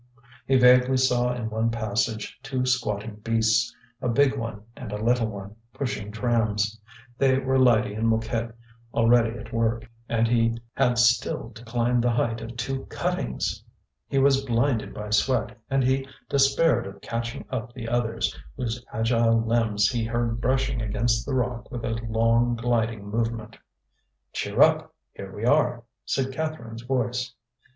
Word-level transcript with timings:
He 0.47 0.57
vaguely 0.57 0.97
saw 0.97 1.31
in 1.31 1.51
one 1.51 1.69
passage 1.69 2.39
two 2.41 2.65
squatting 2.65 3.17
beasts, 3.17 3.71
a 4.01 4.09
big 4.09 4.35
one 4.35 4.63
and 4.75 4.91
a 4.91 4.97
little 4.97 5.27
one, 5.27 5.55
pushing 5.75 6.11
trams: 6.11 6.81
they 7.19 7.37
were 7.37 7.59
Lydie 7.59 7.93
and 7.93 8.07
Mouquette 8.09 8.51
already 8.95 9.37
at 9.37 9.53
work. 9.53 9.87
And 10.09 10.27
he 10.27 10.57
had 10.73 10.97
still 10.97 11.51
to 11.51 11.63
climb 11.65 12.01
the 12.01 12.09
height 12.09 12.41
of 12.41 12.57
two 12.57 12.85
cuttings! 12.87 13.63
He 14.07 14.17
was 14.17 14.43
blinded 14.43 14.91
by 14.91 15.11
sweat, 15.11 15.55
and 15.69 15.83
he 15.83 16.07
despaired 16.27 16.87
of 16.87 16.99
catching 17.01 17.45
up 17.51 17.71
the 17.73 17.87
others, 17.87 18.35
whose 18.57 18.83
agile 18.91 19.39
limbs 19.39 19.87
he 19.87 20.03
heard 20.03 20.41
brushing 20.41 20.81
against 20.81 21.27
the 21.27 21.35
rock 21.35 21.69
with 21.69 21.85
a 21.85 22.01
long 22.09 22.55
gliding 22.55 23.07
movement. 23.07 23.55
"Cheer 24.33 24.61
up! 24.63 24.95
here 25.13 25.31
we 25.31 25.45
are!" 25.45 25.83
said 26.07 26.33
Catherine's 26.33 26.81
voice. 26.81 27.35